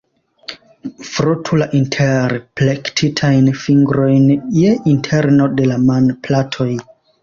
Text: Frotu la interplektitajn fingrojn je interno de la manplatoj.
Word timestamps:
Frotu 1.09 1.59
la 1.63 1.67
interplektitajn 1.81 3.53
fingrojn 3.67 4.29
je 4.65 4.77
interno 4.97 5.51
de 5.61 5.73
la 5.73 5.83
manplatoj. 5.89 6.73